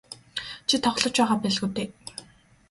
Чи 0.69 0.75
тоглож 0.83 1.13
байгаа 1.19 1.37
байлгүй 1.43 1.69
дээ. 1.75 1.87